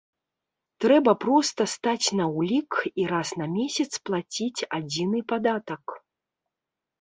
Трэба 0.85 1.11
проста 1.25 1.67
стаць 1.73 2.07
на 2.19 2.25
ўлік 2.37 2.71
і 3.03 3.05
раз 3.11 3.29
на 3.43 3.47
месяц 3.59 3.91
плаціць 4.11 4.65
адзіны 4.79 5.19
падатак. 5.35 5.85